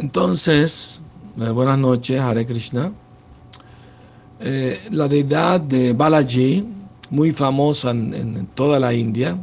Entonces, 0.00 1.00
eh, 1.40 1.48
buenas 1.50 1.78
noches, 1.78 2.20
Hare 2.20 2.46
Krishna. 2.46 2.92
Eh, 4.40 4.78
la 4.92 5.08
deidad 5.08 5.60
de 5.60 5.92
Balaji, 5.92 6.64
muy 7.10 7.32
famosa 7.32 7.90
en, 7.90 8.46
toda 8.54 8.78
la 8.78 8.94
India, 8.94 9.36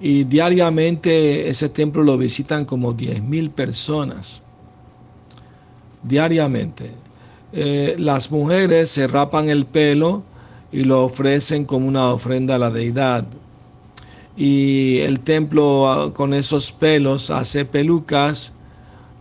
y 0.00 0.24
diariamente 0.24 1.48
ese 1.48 1.68
templo 1.68 2.02
lo 2.02 2.18
visitan 2.18 2.64
como 2.64 2.96
10.000 2.96 3.50
personas. 3.50 4.42
Diariamente. 6.02 6.90
Eh, 7.52 7.94
las 7.98 8.32
mujeres 8.32 8.90
se 8.90 9.06
rapan 9.06 9.48
el 9.48 9.64
pelo 9.64 10.24
y 10.72 10.82
lo 10.84 11.04
ofrecen 11.04 11.64
como 11.64 11.86
una 11.86 12.08
ofrenda 12.08 12.56
a 12.56 12.58
la 12.58 12.70
deidad. 12.70 13.26
Y 14.36 14.98
el 14.98 15.20
templo 15.20 15.88
ah, 15.88 16.12
con 16.12 16.34
esos 16.34 16.72
pelos 16.72 17.30
hace 17.30 17.64
pelucas 17.64 18.54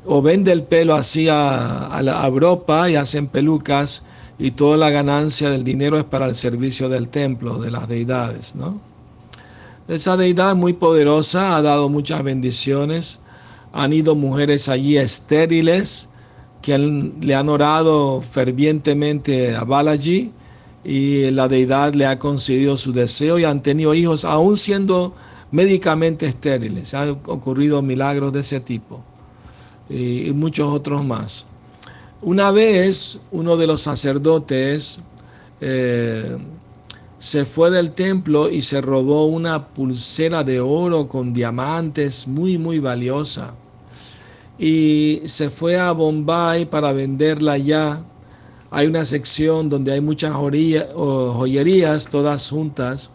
o 0.07 0.21
vende 0.21 0.51
el 0.51 0.63
pelo 0.63 0.95
así 0.95 1.27
a, 1.29 2.00
la 2.01 2.25
Europa 2.25 2.89
y 2.89 2.95
hacen 2.95 3.27
pelucas 3.27 4.04
y 4.39 4.51
toda 4.51 4.77
la 4.77 4.89
ganancia 4.89 5.49
del 5.49 5.63
dinero 5.63 5.97
es 5.97 6.05
para 6.05 6.27
el 6.27 6.36
servicio 6.36 6.89
del 6.89 7.09
templo, 7.09 7.59
de 7.59 7.71
las 7.71 7.87
deidades, 7.87 8.55
¿no? 8.55 8.79
Esa 9.87 10.18
deidad 10.18 10.55
muy 10.55 10.73
poderosa 10.73 11.55
ha 11.55 11.61
dado 11.61 11.87
muchas 11.89 12.21
bendiciones. 12.23 13.19
Han 13.71 13.93
ido 13.93 14.15
mujeres 14.15 14.69
allí 14.69 14.97
estériles 14.97 16.10
que 16.61 16.77
le 16.77 17.35
han 17.35 17.47
orado 17.47 18.21
fervientemente 18.21 19.55
a 19.55 19.63
Balaji 19.63 20.32
y 20.83 21.32
la 21.32 21.47
deidad 21.47 21.93
le 21.93 22.05
ha 22.05 22.19
concedido 22.19 22.75
su 22.75 22.91
deseo 22.91 23.39
y 23.39 23.46
han 23.46 23.61
tenido 23.61 23.93
hijos 23.93 24.25
aún 24.25 24.57
siendo 24.57 25.13
médicamente 25.51 26.25
estériles. 26.27 26.93
Han 26.93 27.10
ocurrido 27.25 27.82
milagros 27.82 28.33
de 28.33 28.41
ese 28.41 28.60
tipo 28.60 29.04
y 29.89 30.32
muchos 30.33 30.68
otros 30.71 31.04
más. 31.05 31.46
Una 32.22 32.52
vez 32.52 33.19
uno 33.31 33.57
de 33.57 33.67
los 33.67 33.81
sacerdotes 33.81 34.99
eh, 35.61 36.38
se 37.19 37.45
fue 37.45 37.69
del 37.71 37.93
templo 37.93 38.49
y 38.49 38.61
se 38.61 38.81
robó 38.81 39.27
una 39.27 39.67
pulsera 39.67 40.43
de 40.43 40.59
oro 40.59 41.08
con 41.08 41.33
diamantes 41.33 42.27
muy, 42.27 42.58
muy 42.58 42.80
valiosa. 42.80 43.53
Y 44.59 45.21
se 45.25 45.49
fue 45.49 45.77
a 45.77 45.91
Bombay 45.91 46.65
para 46.65 46.91
venderla 46.91 47.53
allá. 47.53 47.99
Hay 48.71 48.88
una 48.88 49.05
sección 49.05 49.69
donde 49.69 49.93
hay 49.93 50.02
muchas 50.02 50.33
joyerías, 50.33 52.08
todas 52.08 52.49
juntas. 52.49 53.11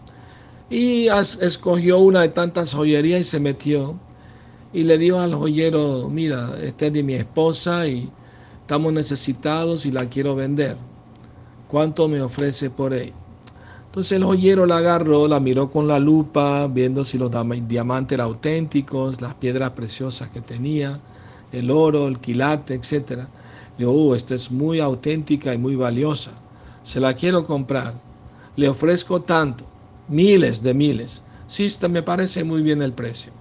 Y 0.70 1.08
escogió 1.40 1.98
una 1.98 2.22
de 2.22 2.28
tantas 2.28 2.74
joyerías 2.74 3.20
y 3.20 3.24
se 3.24 3.40
metió 3.40 3.96
y 4.72 4.84
le 4.84 4.96
dijo 4.98 5.18
al 5.18 5.34
joyero, 5.34 6.08
mira, 6.08 6.54
esta 6.62 6.86
es 6.86 6.92
de 6.92 7.02
mi 7.02 7.14
esposa 7.14 7.86
y 7.86 8.08
estamos 8.60 8.92
necesitados 8.92 9.84
y 9.84 9.92
la 9.92 10.08
quiero 10.08 10.34
vender. 10.34 10.76
¿Cuánto 11.68 12.08
me 12.08 12.22
ofrece 12.22 12.70
por 12.70 12.94
ella? 12.94 13.12
Entonces 13.86 14.12
el 14.12 14.24
joyero 14.24 14.64
la 14.64 14.78
agarró, 14.78 15.28
la 15.28 15.40
miró 15.40 15.70
con 15.70 15.86
la 15.86 15.98
lupa, 15.98 16.66
viendo 16.66 17.04
si 17.04 17.18
los 17.18 17.30
diamantes 17.68 18.16
eran 18.16 18.26
auténticos, 18.26 19.20
las 19.20 19.34
piedras 19.34 19.72
preciosas 19.72 20.30
que 20.30 20.40
tenía, 20.40 20.98
el 21.52 21.70
oro, 21.70 22.08
el 22.08 22.18
quilate, 22.18 22.74
etc. 22.74 23.24
Dijo, 23.76 23.90
oh, 23.90 24.14
esta 24.14 24.34
es 24.34 24.50
muy 24.50 24.80
auténtica 24.80 25.52
y 25.52 25.58
muy 25.58 25.76
valiosa. 25.76 26.30
Se 26.82 27.00
la 27.00 27.14
quiero 27.14 27.44
comprar. 27.44 27.94
Le 28.56 28.70
ofrezco 28.70 29.20
tanto, 29.20 29.64
miles 30.08 30.62
de 30.62 30.72
miles. 30.72 31.22
Sí, 31.46 31.68
me 31.90 32.02
parece 32.02 32.44
muy 32.44 32.62
bien 32.62 32.80
el 32.80 32.94
precio. 32.94 33.32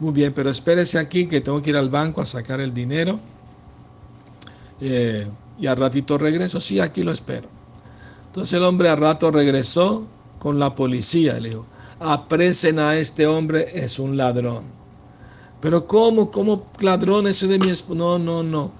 Muy 0.00 0.12
bien, 0.12 0.32
pero 0.32 0.48
espérese 0.48 0.98
aquí 0.98 1.26
que 1.26 1.40
tengo 1.40 1.60
que 1.60 1.70
ir 1.70 1.76
al 1.76 1.88
banco 1.88 2.20
a 2.20 2.24
sacar 2.24 2.60
el 2.60 2.72
dinero. 2.72 3.18
Eh, 4.80 5.26
y 5.58 5.66
al 5.66 5.76
ratito 5.76 6.16
regreso. 6.18 6.60
Sí, 6.60 6.78
aquí 6.78 7.02
lo 7.02 7.10
espero. 7.10 7.48
Entonces 8.26 8.56
el 8.56 8.64
hombre 8.64 8.88
al 8.88 8.98
rato 8.98 9.30
regresó 9.32 10.06
con 10.38 10.60
la 10.60 10.74
policía. 10.74 11.40
Le 11.40 11.48
dijo, 11.48 11.66
apresen 11.98 12.78
a 12.78 12.96
este 12.96 13.26
hombre, 13.26 13.66
es 13.74 13.98
un 13.98 14.16
ladrón. 14.16 14.64
Pero 15.60 15.88
¿cómo? 15.88 16.30
¿Cómo 16.30 16.66
ladrón 16.78 17.26
ese 17.26 17.48
de 17.48 17.58
mi 17.58 17.70
esposa? 17.70 17.98
No, 17.98 18.18
no, 18.20 18.44
no. 18.44 18.72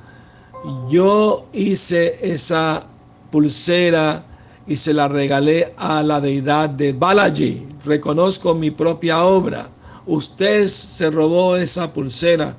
Yo 0.89 1.49
hice 1.53 2.33
esa 2.33 2.87
pulsera 3.33 4.25
y 4.69 4.77
se 4.77 4.95
la 4.95 5.09
regalé 5.09 5.75
a 5.77 6.05
la 6.05 6.21
deidad 6.21 6.71
de 6.71 6.93
Balaji. 6.93 7.67
Reconozco 7.85 8.55
mi 8.55 8.71
propia 8.71 9.25
obra 9.25 9.69
usted 10.09 10.67
se 10.69 11.11
robó 11.11 11.57
esa 11.57 11.93
pulsera 11.93 12.57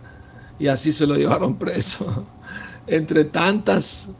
y 0.60 0.68
así 0.68 0.92
se 0.92 1.06
lo 1.06 1.16
llevaron 1.16 1.58
preso. 1.58 2.26
Entre 2.88 3.26
tantas 3.26 4.12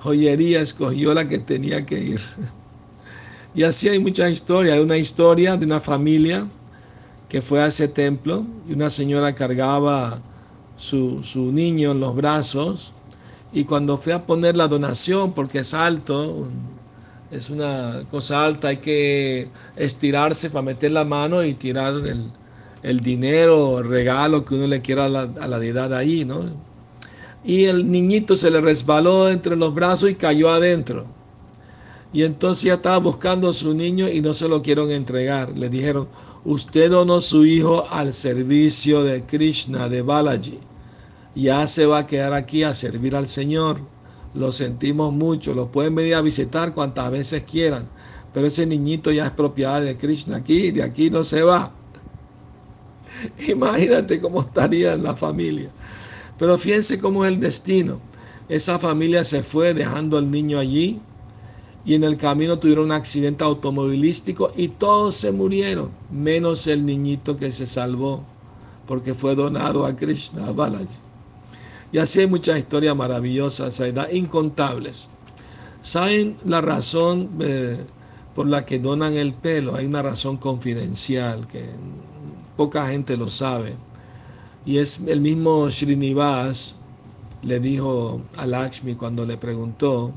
joyerías 0.00 0.62
escogió 0.62 1.14
la 1.14 1.28
que 1.28 1.38
tenía 1.38 1.84
que 1.86 1.98
ir. 1.98 2.20
Y 3.54 3.62
así 3.62 3.88
hay 3.88 3.98
muchas 3.98 4.30
historias. 4.30 4.76
Hay 4.76 4.82
una 4.82 4.96
historia 4.96 5.56
de 5.56 5.66
una 5.66 5.80
familia 5.80 6.46
que 7.28 7.42
fue 7.42 7.62
a 7.62 7.66
ese 7.66 7.88
templo 7.88 8.44
y 8.68 8.72
una 8.72 8.90
señora 8.90 9.34
cargaba 9.34 10.18
su, 10.76 11.22
su 11.22 11.52
niño 11.52 11.92
en 11.92 12.00
los 12.00 12.14
brazos 12.14 12.92
y 13.52 13.64
cuando 13.64 13.96
fue 13.96 14.12
a 14.12 14.26
poner 14.26 14.56
la 14.56 14.68
donación, 14.68 15.32
porque 15.32 15.60
es 15.60 15.74
alto, 15.74 16.48
es 17.30 17.50
una 17.50 18.02
cosa 18.10 18.44
alta, 18.44 18.68
hay 18.68 18.76
que 18.78 19.48
estirarse 19.76 20.50
para 20.50 20.62
meter 20.62 20.92
la 20.92 21.04
mano 21.04 21.42
y 21.42 21.54
tirar 21.54 21.94
el, 21.94 22.30
el 22.82 23.00
dinero, 23.00 23.78
el 23.78 23.88
regalo 23.88 24.44
que 24.44 24.54
uno 24.54 24.66
le 24.66 24.82
quiera 24.82 25.06
a 25.06 25.08
la, 25.08 25.22
a 25.40 25.48
la 25.48 25.58
deidad 25.58 25.92
ahí, 25.94 26.24
¿no? 26.24 26.44
Y 27.44 27.64
el 27.64 27.90
niñito 27.90 28.36
se 28.36 28.50
le 28.50 28.60
resbaló 28.60 29.28
entre 29.28 29.56
los 29.56 29.74
brazos 29.74 30.10
y 30.10 30.14
cayó 30.14 30.50
adentro. 30.50 31.06
Y 32.12 32.22
entonces 32.22 32.64
ya 32.64 32.74
estaba 32.74 32.98
buscando 32.98 33.48
a 33.50 33.52
su 33.52 33.74
niño 33.74 34.08
y 34.08 34.20
no 34.20 34.32
se 34.32 34.48
lo 34.48 34.62
quieren 34.62 34.90
entregar. 34.90 35.56
Le 35.56 35.68
dijeron, 35.68 36.08
usted 36.44 36.90
donó 36.90 37.20
su 37.20 37.44
hijo 37.44 37.84
al 37.90 38.12
servicio 38.12 39.04
de 39.04 39.24
Krishna, 39.24 39.88
de 39.88 40.02
Balaji. 40.02 40.58
Ya 41.34 41.66
se 41.66 41.86
va 41.86 41.98
a 41.98 42.06
quedar 42.06 42.32
aquí 42.32 42.62
a 42.62 42.72
servir 42.72 43.14
al 43.14 43.28
Señor. 43.28 43.80
Lo 44.34 44.52
sentimos 44.52 45.12
mucho. 45.12 45.54
Lo 45.54 45.70
pueden 45.70 45.94
venir 45.94 46.14
a 46.14 46.22
visitar 46.22 46.72
cuantas 46.72 47.10
veces 47.10 47.42
quieran. 47.42 47.88
Pero 48.32 48.46
ese 48.46 48.66
niñito 48.66 49.10
ya 49.10 49.26
es 49.26 49.32
propiedad 49.32 49.82
de 49.82 49.96
Krishna 49.96 50.36
aquí. 50.38 50.70
De 50.70 50.82
aquí 50.82 51.10
no 51.10 51.24
se 51.24 51.42
va. 51.42 51.72
Imagínate 53.48 54.20
cómo 54.20 54.40
estaría 54.40 54.96
la 54.96 55.14
familia. 55.14 55.70
Pero 56.38 56.56
fíjense 56.58 56.98
cómo 56.98 57.24
es 57.24 57.32
el 57.32 57.40
destino. 57.40 58.00
Esa 58.48 58.78
familia 58.78 59.24
se 59.24 59.42
fue 59.42 59.74
dejando 59.74 60.18
al 60.18 60.30
niño 60.30 60.58
allí 60.58 61.00
y 61.84 61.94
en 61.94 62.04
el 62.04 62.16
camino 62.16 62.58
tuvieron 62.58 62.86
un 62.86 62.92
accidente 62.92 63.44
automovilístico 63.44 64.52
y 64.56 64.68
todos 64.68 65.16
se 65.16 65.32
murieron, 65.32 65.92
menos 66.10 66.66
el 66.66 66.84
niñito 66.84 67.36
que 67.36 67.52
se 67.52 67.66
salvó 67.66 68.24
porque 68.86 69.14
fue 69.14 69.34
donado 69.34 69.84
a 69.84 69.94
Krishna, 69.94 70.50
Balaji. 70.50 70.86
Y 71.92 71.98
así 71.98 72.20
hay 72.20 72.26
muchas 72.26 72.58
historias 72.58 72.96
maravillosas, 72.96 73.82
incontables. 74.10 75.08
¿Saben 75.82 76.36
la 76.44 76.60
razón 76.62 77.30
eh, 77.40 77.76
por 78.34 78.46
la 78.48 78.64
que 78.64 78.78
donan 78.78 79.14
el 79.14 79.34
pelo? 79.34 79.76
Hay 79.76 79.86
una 79.86 80.02
razón 80.02 80.38
confidencial 80.38 81.46
que 81.46 81.64
poca 82.58 82.88
gente 82.88 83.16
lo 83.16 83.28
sabe. 83.28 83.76
Y 84.66 84.78
es 84.78 85.00
el 85.06 85.20
mismo 85.20 85.70
Srinivas 85.70 86.74
le 87.42 87.60
dijo 87.60 88.20
a 88.36 88.46
Lakshmi 88.46 88.96
cuando 88.96 89.24
le 89.24 89.36
preguntó 89.36 90.12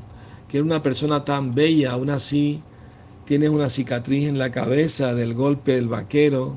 que 0.48 0.56
era 0.56 0.66
una 0.66 0.82
persona 0.82 1.24
tan 1.24 1.54
bella, 1.54 1.92
aún 1.92 2.10
así 2.10 2.60
tienes 3.24 3.48
una 3.48 3.68
cicatriz 3.68 4.28
en 4.28 4.38
la 4.38 4.50
cabeza 4.50 5.14
del 5.14 5.34
golpe 5.34 5.76
del 5.76 5.86
vaquero 5.86 6.56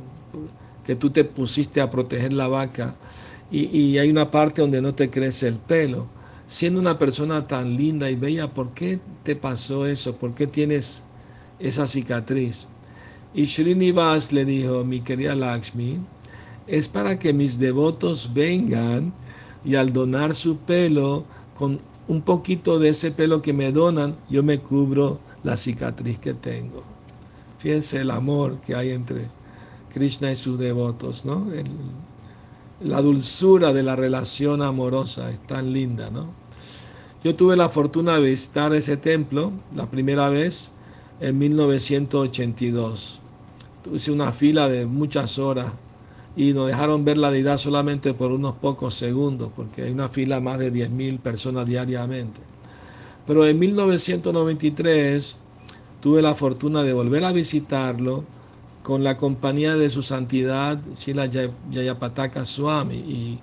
que 0.84 0.96
tú 0.96 1.12
te 1.12 1.24
pusiste 1.24 1.82
a 1.82 1.92
proteger 1.92 2.34
la 2.34 2.48
vaca 2.48 2.96
y, 3.52 3.66
y 3.78 4.00
hay 4.00 4.10
una 4.10 4.32
parte 4.32 4.62
donde 4.62 4.82
no 4.82 4.96
te 4.96 5.12
crece 5.12 5.48
el 5.48 5.58
pelo. 5.58 6.10
Siendo 6.48 6.80
una 6.80 6.98
persona 6.98 7.46
tan 7.46 7.78
linda 7.78 8.10
y 8.10 8.16
bella, 8.16 8.52
¿por 8.52 8.74
qué 8.74 9.00
te 9.22 9.36
pasó 9.36 9.86
eso? 9.86 10.16
¿Por 10.16 10.34
qué 10.34 10.48
tienes 10.48 11.04
esa 11.60 11.86
cicatriz? 11.86 12.70
Y 13.36 13.48
Srinivas 13.48 14.32
le 14.32 14.46
dijo, 14.46 14.86
mi 14.86 15.02
querida 15.02 15.36
Lakshmi, 15.36 16.00
es 16.68 16.88
para 16.88 17.20
que 17.20 17.34
mis 17.34 17.60
devotos 17.60 18.34
vengan 18.34 19.12
y 19.66 19.76
al 19.76 19.92
donar 19.92 20.34
su 20.34 20.60
pelo, 20.60 21.26
con 21.54 21.82
un 22.08 22.22
poquito 22.22 22.80
de 22.80 22.90
ese 22.90 23.12
pelo 23.12 23.42
que 23.42 23.52
me 23.52 23.74
donan, 23.74 24.16
yo 24.30 24.42
me 24.42 24.60
cubro 24.60 25.20
la 25.44 25.58
cicatriz 25.58 26.18
que 26.18 26.34
tengo. 26.34 26.82
Fíjense 27.60 28.00
el 28.00 28.12
amor 28.12 28.62
que 28.62 28.74
hay 28.74 28.92
entre 28.92 29.28
Krishna 29.94 30.32
y 30.32 30.38
sus 30.38 30.58
devotos, 30.58 31.26
¿no? 31.26 31.46
la 32.80 33.02
dulzura 33.02 33.74
de 33.74 33.84
la 33.84 33.98
relación 33.98 34.62
amorosa 34.62 35.30
es 35.30 35.46
tan 35.46 35.74
linda, 35.74 36.10
¿no? 36.10 36.34
Yo 37.24 37.36
tuve 37.36 37.58
la 37.58 37.68
fortuna 37.68 38.16
de 38.16 38.30
visitar 38.30 38.74
ese 38.74 38.96
templo 38.96 39.52
la 39.74 39.90
primera 39.90 40.30
vez 40.30 40.72
en 41.20 41.38
1982 41.38 43.22
hice 43.94 44.12
una 44.12 44.32
fila 44.32 44.70
de 44.70 44.86
muchas 44.86 45.40
horas 45.40 45.68
y 46.36 46.54
nos 46.54 46.68
dejaron 46.68 47.06
ver 47.06 47.18
la 47.18 47.32
deidad 47.32 47.58
solamente 47.58 48.14
por 48.14 48.32
unos 48.32 48.56
pocos 48.56 48.94
segundos, 48.94 49.50
porque 49.56 49.84
hay 49.84 49.92
una 49.92 50.10
fila 50.10 50.42
más 50.42 50.60
de 50.60 50.72
10.000 50.72 51.20
personas 51.20 51.66
diariamente. 51.66 52.42
Pero 53.26 53.46
en 53.46 53.58
1993 53.58 55.38
tuve 56.02 56.22
la 56.22 56.36
fortuna 56.36 56.84
de 56.84 56.94
volver 56.94 57.24
a 57.24 57.32
visitarlo 57.32 58.24
con 58.84 59.04
la 59.04 59.18
compañía 59.18 59.76
de 59.76 59.90
su 59.90 60.04
santidad 60.04 60.80
Shila 60.96 61.28
Jayapataka 61.72 62.46
Swami 62.46 62.98
y 62.98 63.40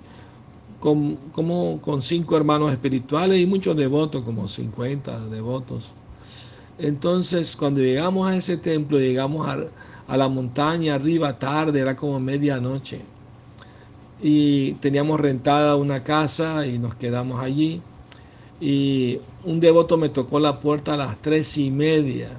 con, 0.79 1.15
como 1.33 1.81
con 1.81 2.01
cinco 2.01 2.37
hermanos 2.37 2.71
espirituales 2.71 3.39
y 3.39 3.45
muchos 3.45 3.75
devotos, 3.75 4.23
como 4.23 4.47
50 4.47 5.27
devotos. 5.27 5.93
Entonces, 6.77 7.55
cuando 7.55 7.81
llegamos 7.81 8.27
a 8.27 8.35
ese 8.35 8.57
templo, 8.57 8.99
llegamos 8.99 9.47
a, 9.47 9.57
a 10.13 10.17
la 10.17 10.29
montaña 10.29 10.93
arriba 10.93 11.39
tarde, 11.39 11.79
era 11.79 11.95
como 11.95 12.19
medianoche. 12.19 13.01
Y 14.21 14.73
teníamos 14.73 15.19
rentada 15.19 15.75
una 15.75 16.03
casa 16.03 16.67
y 16.67 16.77
nos 16.77 16.93
quedamos 16.93 17.41
allí. 17.41 17.81
Y 18.61 19.19
un 19.43 19.59
devoto 19.59 19.97
me 19.97 20.09
tocó 20.09 20.39
la 20.39 20.59
puerta 20.59 20.93
a 20.93 20.97
las 20.97 21.19
tres 21.19 21.57
y 21.57 21.71
media, 21.71 22.29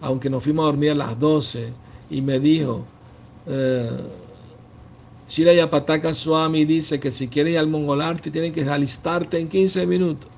aunque 0.00 0.30
nos 0.30 0.42
fuimos 0.42 0.62
a 0.62 0.66
dormir 0.68 0.92
a 0.92 0.94
las 0.94 1.18
doce, 1.18 1.74
y 2.08 2.22
me 2.22 2.40
dijo, 2.40 2.86
eh, 3.44 3.90
Shira 5.28 5.52
Yapataka 5.52 6.14
Swami 6.14 6.64
dice 6.64 6.98
que 6.98 7.10
si 7.10 7.28
quieres 7.28 7.52
ir 7.52 7.58
al 7.58 7.68
mongolarte 7.68 8.30
tienes 8.30 8.52
que 8.52 8.62
alistarte 8.62 9.38
en 9.38 9.48
15 9.48 9.86
minutos. 9.86 10.30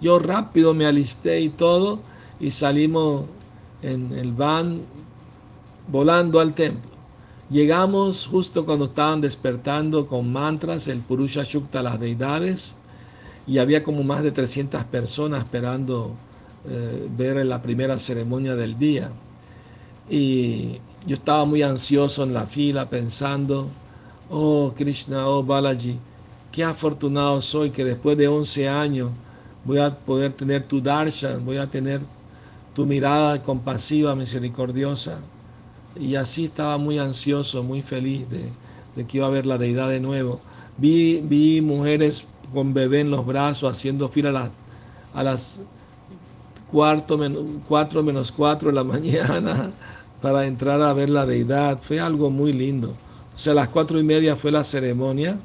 Yo 0.00 0.18
rápido 0.18 0.74
me 0.74 0.86
alisté 0.86 1.40
y 1.40 1.50
todo 1.50 2.00
y 2.40 2.50
salimos 2.50 3.26
en 3.82 4.10
el 4.12 4.32
van 4.32 4.80
volando 5.88 6.40
al 6.40 6.54
templo. 6.54 6.90
Llegamos 7.50 8.26
justo 8.26 8.64
cuando 8.64 8.84
estaban 8.84 9.20
despertando 9.20 10.06
con 10.06 10.32
mantras 10.32 10.86
el 10.86 11.00
Purusha 11.00 11.42
Shukta, 11.42 11.82
las 11.82 11.98
deidades, 11.98 12.76
y 13.46 13.58
había 13.58 13.82
como 13.82 14.04
más 14.04 14.22
de 14.22 14.30
300 14.30 14.84
personas 14.84 15.40
esperando 15.40 16.16
eh, 16.68 17.08
ver 17.16 17.44
la 17.44 17.60
primera 17.60 17.98
ceremonia 17.98 18.54
del 18.54 18.78
día. 18.78 19.10
Y 20.08 20.78
yo 21.06 21.14
estaba 21.14 21.44
muy 21.44 21.62
ansioso 21.62 22.22
en 22.22 22.34
la 22.34 22.46
fila 22.46 22.88
pensando, 22.88 23.66
oh 24.28 24.72
Krishna, 24.76 25.26
oh 25.26 25.42
Balaji, 25.42 25.98
qué 26.52 26.62
afortunado 26.62 27.40
soy 27.42 27.70
que 27.70 27.84
después 27.84 28.16
de 28.16 28.28
11 28.28 28.68
años 28.68 29.10
voy 29.64 29.78
a 29.78 29.96
poder 29.96 30.32
tener 30.32 30.64
tu 30.64 30.80
darshan, 30.80 31.44
voy 31.44 31.56
a 31.56 31.66
tener 31.66 32.00
tu 32.74 32.86
mirada 32.86 33.42
compasiva, 33.42 34.14
misericordiosa. 34.14 35.18
Y 35.98 36.14
así 36.14 36.44
estaba 36.44 36.78
muy 36.78 36.98
ansioso, 36.98 37.62
muy 37.62 37.82
feliz 37.82 38.26
de, 38.28 39.06
que 39.06 39.18
iba 39.18 39.26
a 39.26 39.30
ver 39.30 39.46
la 39.46 39.58
deidad 39.58 39.88
de 39.88 40.00
nuevo. 40.00 40.40
Vi, 40.76 41.20
vi 41.24 41.60
mujeres 41.60 42.26
con 42.52 42.74
bebé 42.74 43.00
en 43.00 43.10
los 43.10 43.26
brazos 43.26 43.70
haciendo 43.70 44.08
fila 44.08 44.30
a 44.30 44.32
las, 44.32 44.50
a 45.14 45.22
las 45.22 45.62
cuarto, 46.70 47.18
cuatro 47.68 48.02
menos 48.02 48.32
cuatro 48.32 48.68
de 48.70 48.74
la 48.74 48.84
mañana 48.94 49.70
para 50.22 50.46
entrar 50.46 50.80
a 50.82 50.92
ver 50.92 51.10
la 51.10 51.26
deidad. 51.26 51.78
Fue 51.80 52.00
algo 52.00 52.30
muy 52.30 52.52
lindo. 52.52 52.90
O 53.34 53.38
sea, 53.38 53.52
a 53.52 53.56
las 53.56 53.68
cuatro 53.68 53.98
y 53.98 54.02
media 54.02 54.36
fue 54.36 54.50
la 54.50 54.62
ceremonia 54.62 55.38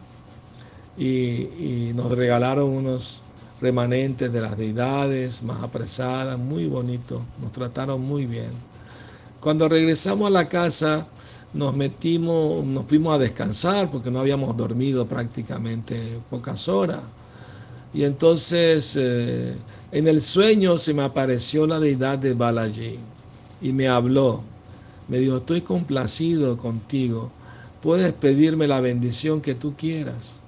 y, 0.98 1.08
y 1.08 1.92
nos 1.96 2.12
regalaron 2.12 2.70
unos 2.70 3.24
remanentes 3.62 4.32
de 4.32 4.42
las 4.42 4.58
deidades 4.58 5.44
más 5.44 5.64
apresadas, 5.64 6.38
muy 6.38 6.68
bonito. 6.68 7.22
Nos 7.42 7.52
trataron 7.52 8.02
muy 8.02 8.26
bien. 8.26 8.75
Cuando 9.46 9.70
regresamos 9.70 10.26
a 10.26 10.32
la 10.32 10.50
casa, 10.50 11.06
nos 11.54 11.76
metimos, 11.76 12.66
nos 12.66 12.86
fuimos 12.86 13.14
a 13.14 13.20
descansar 13.20 13.92
porque 13.92 14.10
no 14.10 14.18
habíamos 14.18 14.58
dormido 14.58 15.08
prácticamente 15.08 16.20
pocas 16.32 16.68
horas. 16.68 17.04
Y 17.94 18.06
entonces 18.06 18.98
eh, 19.00 19.56
en 19.92 20.08
el 20.08 20.22
sueño 20.22 20.80
se 20.80 20.96
me 20.96 21.04
apareció 21.04 21.68
la 21.68 21.80
deidad 21.80 22.18
de 22.18 22.34
Balaji 22.34 22.98
y 23.62 23.72
me 23.72 23.88
habló. 23.88 24.42
Me 25.08 25.20
dijo, 25.20 25.38
estoy 25.38 25.62
complacido 25.62 26.58
contigo, 26.58 27.32
puedes 27.84 28.14
pedirme 28.14 28.66
la 28.66 28.82
bendición 28.82 29.42
que 29.42 29.54
tú 29.54 29.76
quieras. 29.78 30.40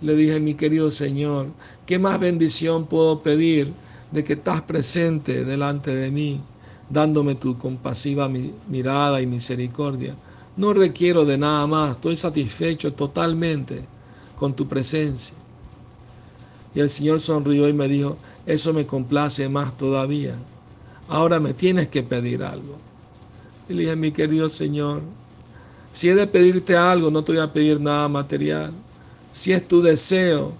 Le 0.00 0.14
dije, 0.14 0.38
mi 0.38 0.54
querido 0.54 0.92
Señor, 0.92 1.48
¿qué 1.84 1.98
más 1.98 2.20
bendición 2.20 2.86
puedo 2.86 3.24
pedir 3.24 3.72
de 4.12 4.22
que 4.22 4.34
estás 4.34 4.62
presente 4.62 5.44
delante 5.44 5.92
de 5.92 6.12
mí? 6.12 6.40
Dándome 6.88 7.34
tu 7.34 7.58
compasiva 7.58 8.28
mirada 8.68 9.20
y 9.20 9.26
misericordia. 9.26 10.14
No 10.56 10.72
requiero 10.72 11.24
de 11.24 11.38
nada 11.38 11.66
más, 11.66 11.92
estoy 11.92 12.16
satisfecho 12.16 12.92
totalmente 12.92 13.86
con 14.36 14.54
tu 14.54 14.66
presencia. 14.66 15.34
Y 16.74 16.80
el 16.80 16.90
Señor 16.90 17.20
sonrió 17.20 17.68
y 17.68 17.72
me 17.72 17.88
dijo, 17.88 18.16
eso 18.44 18.72
me 18.72 18.86
complace 18.86 19.48
más 19.48 19.76
todavía. 19.76 20.34
Ahora 21.08 21.40
me 21.40 21.54
tienes 21.54 21.88
que 21.88 22.02
pedir 22.02 22.42
algo. 22.42 22.76
Y 23.68 23.74
le 23.74 23.82
dije, 23.82 23.96
mi 23.96 24.12
querido 24.12 24.48
Señor, 24.48 25.02
si 25.90 26.08
he 26.08 26.14
de 26.14 26.26
pedirte 26.26 26.76
algo, 26.76 27.10
no 27.10 27.24
te 27.24 27.32
voy 27.32 27.40
a 27.40 27.52
pedir 27.52 27.80
nada 27.80 28.08
material. 28.08 28.72
Si 29.32 29.52
es 29.52 29.66
tu 29.66 29.82
deseo, 29.82 30.52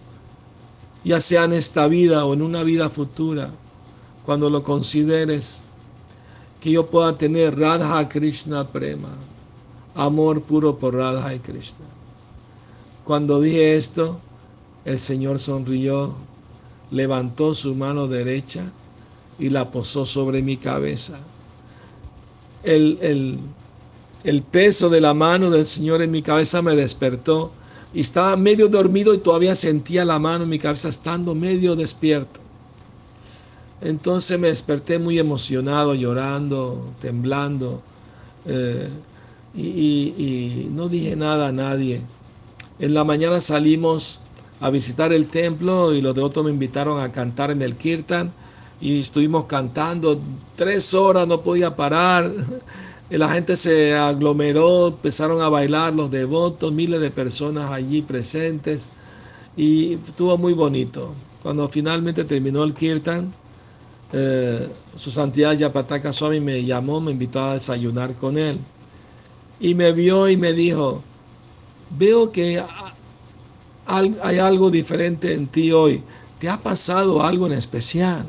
ya 1.05 1.21
sea 1.21 1.45
en 1.45 1.53
esta 1.53 1.87
vida 1.87 2.25
o 2.25 2.35
en 2.35 2.43
una 2.43 2.63
vida 2.63 2.89
futura, 2.89 3.51
cuando 4.25 4.51
lo 4.51 4.63
consideres, 4.63 5.63
que 6.61 6.71
yo 6.71 6.87
pueda 6.87 7.17
tener 7.17 7.59
Radha 7.59 8.09
Krishna 8.09 8.67
Prema, 8.67 9.11
amor 9.95 10.43
puro 10.43 10.77
por 10.77 10.95
Radha 10.95 11.35
y 11.35 11.39
Krishna. 11.39 11.87
Cuando 13.05 13.41
dije 13.41 13.77
esto, 13.77 14.19
el 14.85 14.99
Señor 14.99 15.39
sonrió, 15.39 16.15
levantó 16.91 17.55
su 17.55 17.75
mano 17.75 18.07
derecha 18.07 18.65
y 19.39 19.51
la 19.51 19.71
posó 19.71 20.07
sobre 20.07 20.43
mi 20.43 20.57
cabeza. 20.57 21.19
El, 22.63 22.99
el, 23.01 23.39
el 24.25 24.43
peso 24.43 24.89
de 24.89 25.01
la 25.01 25.15
mano 25.15 25.51
del 25.51 25.67
Señor 25.67 26.03
en 26.03 26.11
mi 26.11 26.23
cabeza 26.23 26.63
me 26.63 26.75
despertó 26.75 27.53
y 27.95 28.01
estaba 28.01 28.37
medio 28.37 28.69
dormido 28.69 29.15
y 29.15 29.19
todavía 29.19 29.55
sentía 29.55 30.05
la 30.05 30.19
mano 30.19 30.45
en 30.45 30.51
mi 30.51 30.59
cabeza 30.59 30.89
estando 30.89 31.35
medio 31.35 31.77
despierto. 31.77 32.41
Entonces 33.81 34.39
me 34.39 34.49
desperté 34.49 34.99
muy 34.99 35.19
emocionado, 35.19 35.95
llorando, 35.95 36.93
temblando, 36.99 37.83
eh, 38.47 38.89
y, 39.55 40.69
no 40.73 40.89
dije 40.89 41.17
nada 41.17 41.49
a 41.49 41.53
nadie. 41.53 42.03
En 42.79 42.95
la 42.95 43.05
mañana 43.05 43.41
salimos 43.41 44.21
a 44.61 44.71
visitar 44.71 45.13
el 45.13 45.27
templo 45.27 45.95
y 45.95 46.01
los 46.01 46.15
devotos 46.15 46.45
me 46.45 46.51
invitaron 46.51 47.01
a 47.01 47.13
cantar 47.13 47.51
en 47.51 47.63
el 47.63 47.77
kirtan 47.77 48.33
y 48.81 49.01
estuvimos 49.01 49.45
cantando 49.47 50.21
tres 50.57 50.93
horas, 50.95 51.27
no 51.27 51.41
podía 51.41 51.75
parar. 51.75 52.33
La 53.09 53.29
gente 53.29 53.57
se 53.57 53.95
aglomeró, 53.95 54.89
empezaron 54.89 55.41
a 55.41 55.49
bailar 55.49 55.95
los 55.95 56.11
devotos, 56.11 56.73
miles 56.73 57.01
de 57.01 57.13
personas 57.13 57.71
allí 57.71 58.03
presentes 58.03 58.91
y 59.57 59.95
estuvo 59.95 60.37
muy 60.37 60.55
bonito. 60.55 61.15
Cuando 61.41 61.69
finalmente 61.69 62.25
terminó 62.25 62.65
el 62.65 62.75
kirtan, 62.75 63.33
eh, 64.13 64.69
su 64.95 65.11
santidad 65.11 65.53
Yapataka 65.53 66.13
Swami 66.13 66.41
me 66.41 66.65
llamó, 66.65 67.01
me 67.01 67.13
invitó 67.13 67.41
a 67.41 67.55
desayunar 67.55 68.15
con 68.15 68.39
él. 68.39 68.59
Y 69.59 69.75
me 69.75 69.93
vio 69.93 70.29
y 70.29 70.37
me 70.37 70.53
dijo, 70.53 71.03
veo 71.99 72.31
que 72.31 72.63
hay 73.87 74.39
algo 74.39 74.71
diferente 74.71 75.33
en 75.33 75.47
ti 75.47 75.73
hoy. 75.73 76.03
¿Te 76.39 76.49
ha 76.49 76.61
pasado 76.61 77.23
algo 77.23 77.47
en 77.47 77.53
especial? 77.53 78.27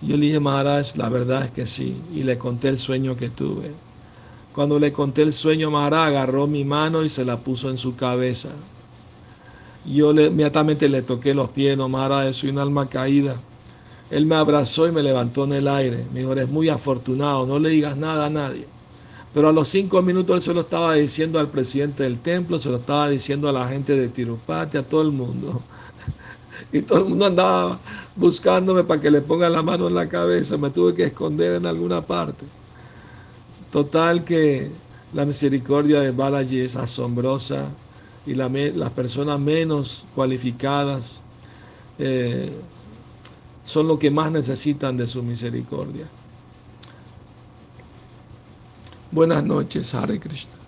Yo 0.00 0.16
le 0.16 0.26
dije, 0.26 0.40
Maharaj, 0.40 0.96
la 0.96 1.08
verdad 1.08 1.44
es 1.44 1.50
que 1.50 1.66
sí. 1.66 1.96
Y 2.12 2.22
le 2.22 2.38
conté 2.38 2.68
el 2.68 2.78
sueño 2.78 3.16
que 3.16 3.28
tuve. 3.28 3.72
Cuando 4.54 4.78
le 4.78 4.92
conté 4.92 5.22
el 5.22 5.32
sueño, 5.32 5.70
Maharaj 5.70 6.08
agarró 6.08 6.46
mi 6.46 6.64
mano 6.64 7.02
y 7.02 7.08
se 7.08 7.24
la 7.24 7.38
puso 7.40 7.70
en 7.70 7.78
su 7.78 7.96
cabeza. 7.96 8.50
Yo 9.84 10.12
inmediatamente 10.12 10.88
le 10.88 11.02
toqué 11.02 11.34
los 11.34 11.50
pies, 11.50 11.76
no, 11.76 11.88
Maharaj, 11.88 12.32
soy 12.32 12.50
un 12.50 12.58
alma 12.58 12.88
caída. 12.88 13.36
Él 14.14 14.26
me 14.26 14.36
abrazó 14.36 14.86
y 14.86 14.92
me 14.92 15.02
levantó 15.02 15.42
en 15.42 15.54
el 15.54 15.66
aire. 15.66 16.06
Me 16.12 16.20
dijo, 16.20 16.30
eres 16.30 16.48
muy 16.48 16.68
afortunado, 16.68 17.46
no 17.46 17.58
le 17.58 17.70
digas 17.70 17.96
nada 17.96 18.26
a 18.26 18.30
nadie. 18.30 18.64
Pero 19.34 19.48
a 19.48 19.52
los 19.52 19.66
cinco 19.66 20.02
minutos 20.02 20.36
él 20.36 20.42
se 20.42 20.54
lo 20.54 20.60
estaba 20.60 20.94
diciendo 20.94 21.40
al 21.40 21.48
presidente 21.48 22.04
del 22.04 22.20
templo, 22.20 22.60
se 22.60 22.70
lo 22.70 22.76
estaba 22.76 23.08
diciendo 23.08 23.48
a 23.48 23.52
la 23.52 23.66
gente 23.66 23.96
de 23.96 24.08
Tirupati, 24.08 24.78
a 24.78 24.86
todo 24.86 25.02
el 25.02 25.10
mundo. 25.10 25.60
Y 26.72 26.82
todo 26.82 27.00
el 27.00 27.04
mundo 27.06 27.26
andaba 27.26 27.78
buscándome 28.14 28.84
para 28.84 29.00
que 29.00 29.10
le 29.10 29.20
ponga 29.20 29.48
la 29.48 29.62
mano 29.62 29.88
en 29.88 29.94
la 29.96 30.08
cabeza. 30.08 30.58
Me 30.58 30.70
tuve 30.70 30.94
que 30.94 31.04
esconder 31.04 31.52
en 31.52 31.66
alguna 31.66 32.00
parte. 32.00 32.44
Total 33.72 34.24
que 34.24 34.70
la 35.12 35.24
misericordia 35.24 36.00
de 36.00 36.12
Balaji 36.12 36.60
es 36.60 36.76
asombrosa 36.76 37.68
y 38.26 38.34
las 38.34 38.90
personas 38.90 39.40
menos 39.40 40.04
cualificadas 40.14 41.22
eh, 41.98 42.52
son 43.64 43.88
los 43.88 43.98
que 43.98 44.10
más 44.10 44.30
necesitan 44.30 44.96
de 44.96 45.06
su 45.06 45.22
misericordia. 45.22 46.06
Buenas 49.10 49.42
noches, 49.44 49.94
Hare 49.94 50.20
Krishna. 50.20 50.63